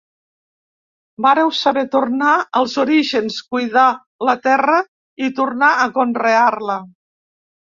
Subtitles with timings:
[1.25, 3.85] Vàreu saber tornar als orígens, cuidar
[4.31, 4.81] la terra
[5.29, 6.81] i tornar a conrear-la.